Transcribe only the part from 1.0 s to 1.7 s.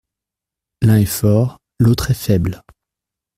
fort,